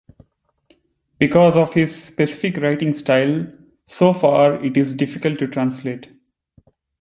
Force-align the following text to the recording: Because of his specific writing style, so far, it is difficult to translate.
Because 1.19 1.55
of 1.55 1.75
his 1.75 2.05
specific 2.05 2.57
writing 2.57 2.95
style, 2.95 3.51
so 3.85 4.13
far, 4.15 4.55
it 4.65 4.75
is 4.75 4.95
difficult 4.95 5.37
to 5.37 5.47
translate. 5.47 6.07